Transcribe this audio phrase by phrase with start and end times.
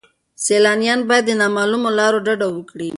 [0.43, 2.89] سیلانیان باید له نامعلومو لارو ډډه وکړي.